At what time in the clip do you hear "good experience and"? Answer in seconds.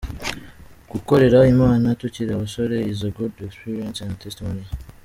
3.17-4.13